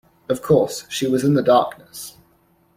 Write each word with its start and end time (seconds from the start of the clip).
Of 0.27 0.41
course, 0.41 0.87
she 0.89 1.05
was 1.05 1.23
in 1.23 1.35
the 1.35 1.43
darkness. 1.43 2.17